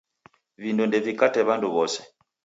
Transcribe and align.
Vindo 0.61 0.83
ndevikate 0.85 1.39
w'andu 1.47 1.67
w'ose. 1.75 1.99